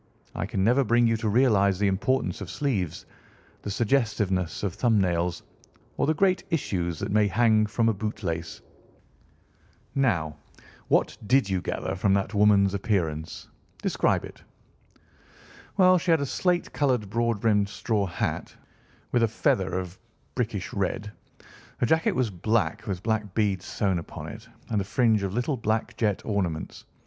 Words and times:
I 0.33 0.47
can 0.47 0.63
never 0.63 0.83
bring 0.83 1.05
you 1.05 1.15
to 1.17 1.29
realise 1.29 1.77
the 1.77 1.85
importance 1.87 2.41
of 2.41 2.49
sleeves, 2.49 3.05
the 3.61 3.69
suggestiveness 3.69 4.63
of 4.63 4.73
thumb 4.73 4.99
nails, 4.99 5.43
or 5.95 6.07
the 6.07 6.13
great 6.15 6.43
issues 6.49 6.97
that 6.97 7.11
may 7.11 7.27
hang 7.27 7.67
from 7.67 7.87
a 7.87 7.93
boot 7.93 8.23
lace. 8.23 8.61
Now, 9.93 10.35
what 10.87 11.15
did 11.27 11.47
you 11.51 11.61
gather 11.61 11.95
from 11.95 12.15
that 12.15 12.33
woman's 12.33 12.73
appearance? 12.73 13.47
Describe 13.83 14.25
it." 14.25 14.41
"Well, 15.77 15.99
she 15.99 16.09
had 16.09 16.19
a 16.21 16.25
slate 16.25 16.73
coloured, 16.73 17.07
broad 17.11 17.39
brimmed 17.39 17.69
straw 17.69 18.07
hat, 18.07 18.55
with 19.11 19.21
a 19.21 19.27
feather 19.27 19.77
of 19.77 19.93
a 19.93 19.97
brickish 20.33 20.73
red. 20.73 21.11
Her 21.77 21.85
jacket 21.85 22.13
was 22.13 22.31
black, 22.31 22.87
with 22.87 23.03
black 23.03 23.35
beads 23.35 23.65
sewn 23.65 23.99
upon 23.99 24.29
it, 24.29 24.47
and 24.71 24.81
a 24.81 24.83
fringe 24.83 25.21
of 25.21 25.35
little 25.35 25.57
black 25.57 25.95
jet 25.95 26.23
ornaments. 26.25 26.85